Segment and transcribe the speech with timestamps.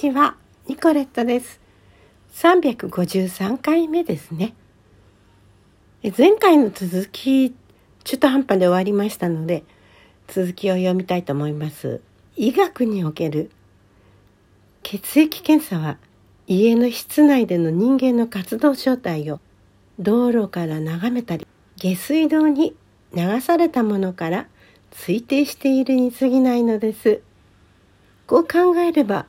[0.00, 0.34] ちは、
[0.66, 1.60] ニコレットです。
[2.32, 4.54] 353回目ですね。
[6.16, 7.54] 前回の続き、
[8.04, 9.62] 中途半端で終わりましたので、
[10.26, 12.00] 続きを読みたいと思います。
[12.34, 13.50] 医学における
[14.82, 15.98] 血液検査は
[16.46, 19.38] 家の室内での人間の活動状態を
[19.98, 22.74] 道路から眺めたり下水道に
[23.12, 24.46] 流されたものから
[24.92, 27.20] 推定しているに過ぎないのです。
[28.26, 29.26] こう考えれば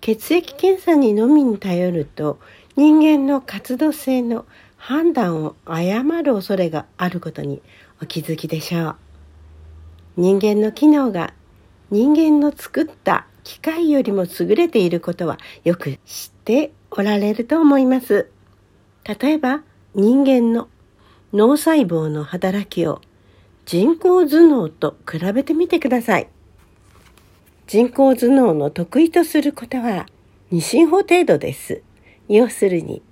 [0.00, 2.38] 血液検査にのみに頼ると
[2.76, 4.44] 人間の活動性の
[4.76, 7.62] 判断を誤る恐れがあることに
[8.02, 8.96] お気づきでしょう。
[10.16, 11.34] 人間の機能が
[11.90, 18.30] 人間の作った機械よりも優れていることはよく知っておられると思います。
[19.20, 19.62] 例えば
[19.94, 20.68] 人間の
[21.32, 23.00] 脳細胞の働きを
[23.64, 26.28] 人工頭脳と比べてみてください。
[27.66, 30.06] 人工頭脳の得意とすることは
[30.52, 31.82] 二進法程度です。
[32.28, 33.02] 要するに、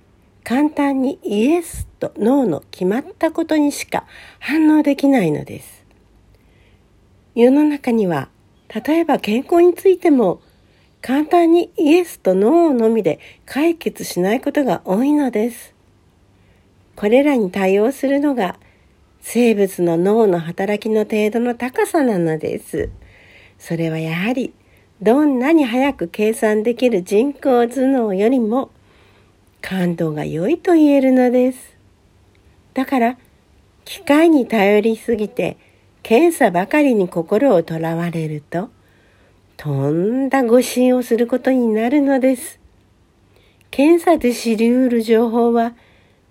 [0.45, 4.05] 簡単にイエスとノーの決まったことにしか
[4.39, 5.83] 反応できないのです。
[7.35, 8.29] 世の中には、
[8.73, 10.39] 例えば健康についても、
[11.01, 15.75] 簡単にイエスとノーのみで解決しないことが多いのです。
[16.95, 18.57] これらに対応するのが
[19.19, 22.89] 生物の脳の働きの程度の高さなのです。
[23.59, 24.53] それはやはり
[25.01, 28.71] どんなに早く計算できる人工頭脳よりも
[29.61, 31.75] 感度が良いと言えるのです。
[32.73, 33.17] だから
[33.83, 35.57] 機械に頼りすぎて
[36.03, 38.69] 検査ばかりに心をとらわれると
[39.57, 42.59] とんだ誤信をすることになるのです。
[43.71, 45.73] 検査で知り得る情報は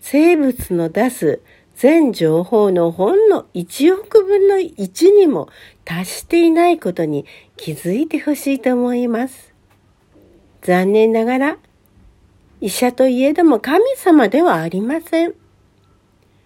[0.01, 1.41] 生物の出す
[1.77, 5.49] 全情報のほんの1億分の1にも
[5.85, 9.53] 達していないことに気づいてほしいと思います。
[10.63, 11.59] 残念ながら、
[12.61, 15.35] 医者といえども神様ではありません。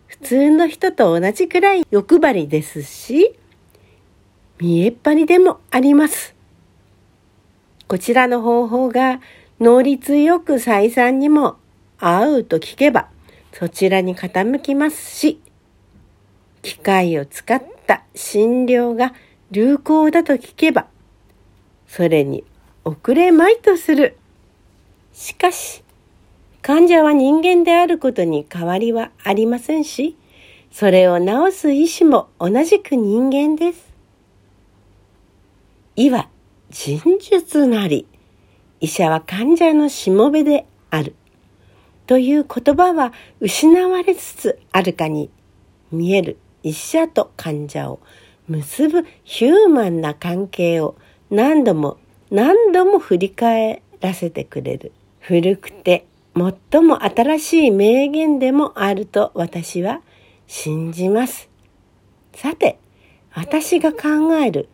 [0.07, 3.37] 普通の人と同じくらい欲張りですし、
[4.59, 6.35] 見えっ張りでもあります。
[7.87, 9.21] こちらの方法が
[9.61, 11.57] 能率よく採算にも
[11.99, 13.09] 合うと聞けば、
[13.59, 15.41] そちらに傾きますし、
[16.63, 19.15] 機械を使った診療が
[19.51, 20.87] 流行だと聞けば、
[21.89, 22.45] それに
[22.85, 24.17] 遅れまいとする。
[25.13, 25.83] しかし、
[26.63, 30.17] 患者は人間であることに変わりはありませんし、
[30.71, 33.93] それを治す医師も同じく人間です。
[35.97, 36.29] 医は
[36.71, 38.07] 人術なり、
[38.79, 41.17] 医者は患者のしもべである。
[42.09, 45.31] という言葉は失われつつあるかに
[45.93, 48.01] 見える医者と患者を
[48.49, 50.97] 結ぶヒューマンな関係を
[51.31, 51.99] 何度も
[52.31, 60.01] 何度も振り返らせてくれる古くて最も新しい名言でもあると私は
[60.47, 61.51] 信じます。
[62.35, 62.79] さて、
[63.33, 64.69] 私が考える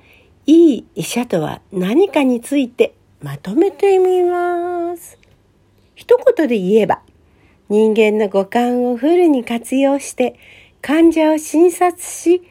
[0.47, 5.19] いい医者とは何かについてまとめてみます。
[5.95, 7.03] 一言で言えば、
[7.69, 10.39] 人間の五感をフルに活用して
[10.83, 12.43] 患者を診察し、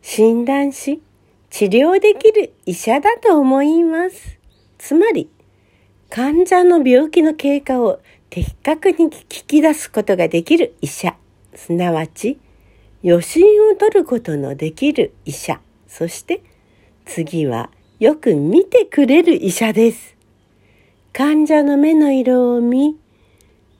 [0.00, 1.02] 診断し、
[1.50, 4.38] 治療できる医者だと思います。
[4.78, 5.28] つまり、
[6.08, 8.00] 患者の病気の経過を
[8.30, 11.14] 的確に聞き出すことができる医者、
[11.54, 12.38] すなわち、
[13.02, 16.42] 予診を取ることのできる医者、そして
[17.04, 20.16] 次はよく見てくれる医者です。
[21.12, 22.96] 患者の目の色を見、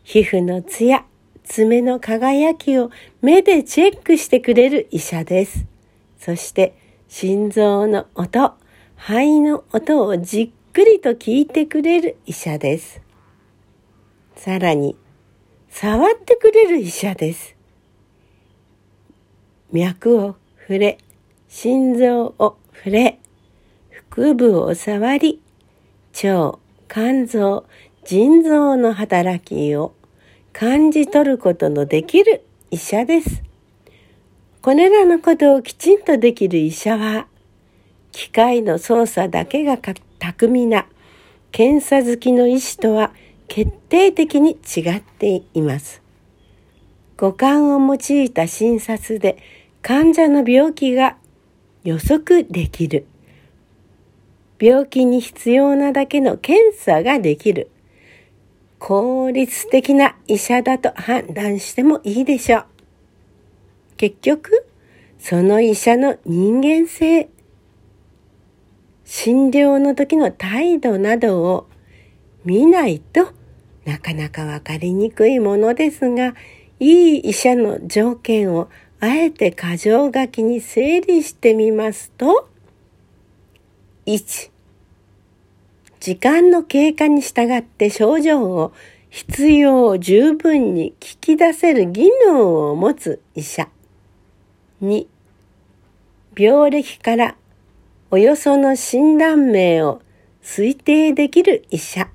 [0.04, 1.04] 皮膚のツヤ、
[1.44, 2.90] 爪の輝きを
[3.20, 5.64] 目でチェックしてくれる医者です。
[6.18, 6.74] そして
[7.08, 8.54] 心臓の音、
[8.96, 13.00] 肺の音をじっくりと聞いてくれる医者です。
[14.36, 14.96] さらに、
[15.68, 17.54] 触ってくれる医者です。
[19.70, 20.98] 脈を触れ、
[21.48, 23.18] 心臓を触れ、
[24.10, 25.40] 腹部を触り、
[26.24, 26.58] 腸、
[26.88, 27.64] 肝臓、
[28.04, 29.94] 腎臓の働きを
[30.52, 33.42] 感じ取ることのできる医者です。
[34.60, 37.26] これらのことをきちんとできる医者は、
[38.10, 40.86] 機械の操作だけが巧みな
[41.52, 43.12] 検査好きの医師とは
[43.46, 46.02] 決定的に違っています。
[47.16, 49.38] 五感を用いた診察で
[49.80, 51.16] 患者の病気が
[51.84, 53.06] 予測できる。
[54.58, 57.71] 病気に必要なだけの検査ができる。
[58.84, 62.64] 効率的な医者だと判断してもいいでしょう。
[63.96, 64.66] 結局、
[65.20, 67.28] その医者の人間性、
[69.04, 71.68] 診療の時の態度などを
[72.44, 73.28] 見ないと
[73.84, 76.34] なかなかわかりにくいものですが、
[76.80, 78.68] いい医者の条件を
[78.98, 82.48] あえて箇条書きに整理してみますと、
[84.06, 84.51] 1、
[86.02, 88.72] 時間の経過に従って症状を
[89.08, 93.68] 必要十分に聞き出せる技能を持つ医者。
[94.82, 95.06] 2、
[96.36, 97.36] 病歴から
[98.10, 100.02] およその診断名を
[100.42, 102.08] 推定できる医者。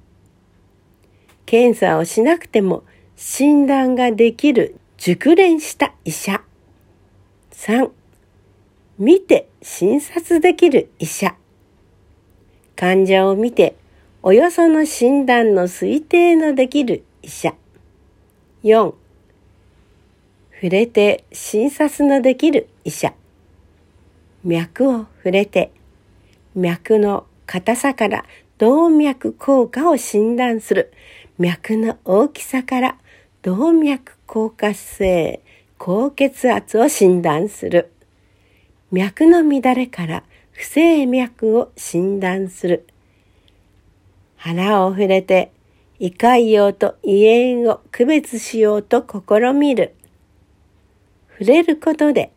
[1.46, 2.84] 検査をしなくても
[3.16, 6.42] 診断ができる熟練した医者。
[7.54, 7.90] 3.
[9.00, 11.38] 見て診察できる医者。
[12.78, 13.76] 患者を見て
[14.30, 17.54] およその診断の推定のできる医者。
[18.62, 18.94] 4.
[20.54, 23.14] 触れて診察のできる医者。
[24.44, 25.72] 脈を触れて
[26.56, 28.26] 脈の硬さから
[28.58, 30.92] 動脈硬化を診断する。
[31.40, 32.98] 脈の大きさから
[33.44, 35.40] 動脈硬化性、
[35.78, 37.94] 高血圧を診断する。
[38.92, 42.88] 脈の乱れから不整脈を診断する。
[44.38, 45.52] 腹を触れて
[46.00, 49.94] 胃潰瘍と胃炎を区別しようと試みる。
[51.40, 52.32] 触れることで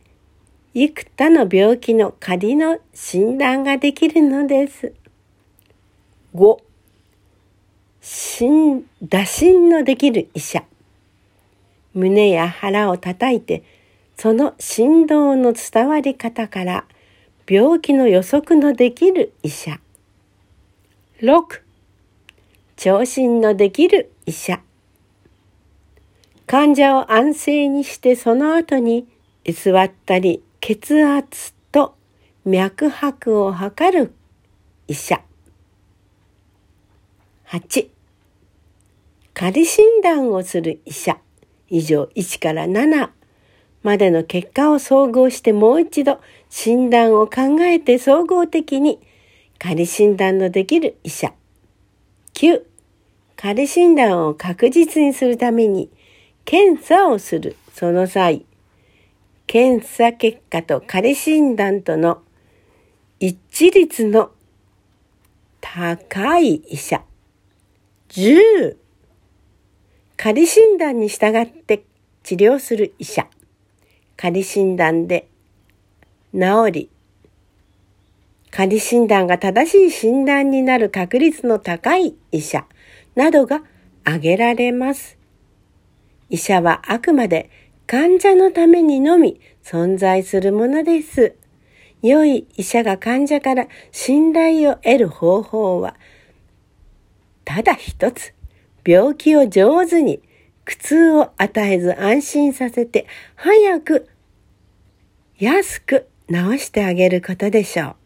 [0.75, 4.94] 幾多の病気の仮の診断ができるのです。
[6.35, 6.58] 5、
[8.00, 10.64] 心、打診のできる医者。
[11.93, 13.64] 胸や腹を叩いて、
[14.17, 16.85] その振動の伝わり方から
[17.49, 19.81] 病気の予測のできる医者。
[21.20, 21.62] 6、
[22.82, 24.62] 聴診のできる医者。
[26.47, 29.06] 患者を安静にしてその後に
[29.44, 31.94] 座ったり血圧と
[32.47, 34.15] 脈拍を測る
[34.88, 35.21] 医者。
[37.49, 37.91] 8、
[39.35, 41.19] 仮診断をする医者。
[41.69, 43.11] 以上1から7
[43.83, 46.19] までの結果を総合してもう一度
[46.49, 49.00] 診断を考えて総合的に
[49.59, 51.35] 仮診断のできる医者。
[52.33, 52.69] 9、
[53.42, 55.88] 仮診断を確実にするために
[56.44, 57.56] 検査をする。
[57.72, 58.44] その際、
[59.46, 62.20] 検査結果と仮診断との
[63.19, 64.31] 一致率の
[65.62, 67.02] 高い医者。
[68.10, 68.76] 10、
[70.19, 71.84] 仮診断に従って
[72.22, 73.26] 治療する医者。
[74.19, 75.28] 仮診断で
[76.34, 76.90] 治り、
[78.50, 82.66] 仮診断が正しい診断になる確率の高い医者
[83.15, 83.62] などが
[84.05, 85.19] 挙げられます。
[86.29, 87.51] 医者はあくまで
[87.87, 91.35] 患者のためにのみ存在するものです。
[92.03, 95.97] 良い医者が患者から信頼を得る方法は、
[97.45, 98.33] ただ一つ、
[98.87, 100.23] 病気を上手に
[100.65, 104.09] 苦痛を与えず安心させて、早く、
[105.39, 107.97] 安く治してあげることでしょう。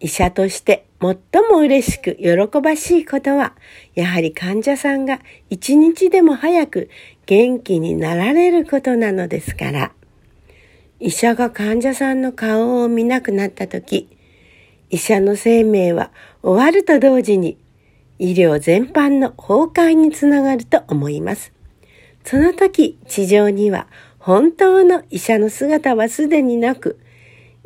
[0.00, 1.16] 医者として最
[1.50, 3.54] も嬉しく喜ばしいことは、
[3.94, 5.20] やはり患者さんが
[5.50, 6.88] 一日でも早く
[7.26, 9.92] 元気になられることなのですから、
[10.98, 14.08] 医者が患者さんの顔を見なくなった時、
[14.88, 16.10] 医者の生命は
[16.42, 17.58] 終わると同時に
[18.18, 21.52] 医療全般の崩壊につながると思います。
[22.24, 23.86] その時、地上には
[24.18, 26.98] 本当の医者の姿はすでになく、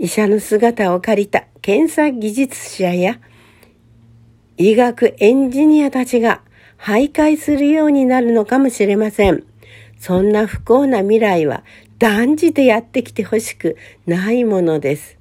[0.01, 3.21] 医者の姿を借りた検査技術者や
[4.57, 6.41] 医学エンジニアたちが
[6.79, 9.45] 徘徊するようになるのかもしれません。
[9.99, 11.65] そんな不幸な未来は
[11.99, 13.77] 断じてやってきてほしく
[14.07, 15.19] ないものです。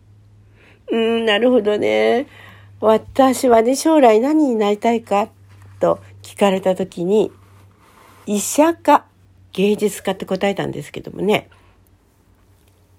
[0.90, 2.28] うん、なるほどね。
[2.80, 5.28] 私はね、将来何になりたいか
[5.82, 7.34] と聞かれた時に、
[8.26, 9.04] 医者か
[9.52, 11.50] 芸術家って答えたんですけどもね。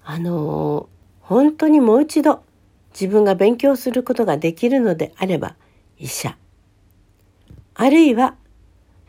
[0.03, 0.87] あの、
[1.31, 2.43] 本当にもう一度
[2.91, 5.55] 自分が勉強することができるのであれば
[5.97, 6.35] 医者。
[7.73, 8.35] あるいは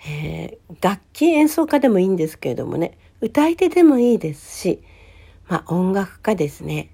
[0.07, 4.83] えー、楽器演奏家でもいいんですけれどもね歌い手でもいいですし、
[5.49, 6.91] まあ、音楽家ですね。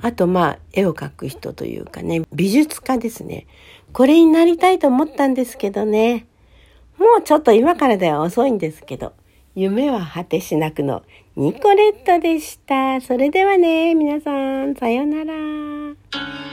[0.00, 3.46] あとまあ絵を描く人というかね美術家ですね。
[3.92, 6.26] これになりたいと思ったんですけどね。
[6.98, 9.12] もうちょっと今からでは遅いんですけど。
[9.56, 11.04] 夢は果てしなくの
[11.36, 13.00] ニコレットでした。
[13.00, 16.43] それではね、皆さん、さようなら。